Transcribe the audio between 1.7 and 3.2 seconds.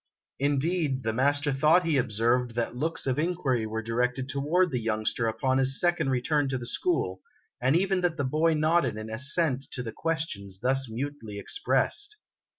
he observed that looks of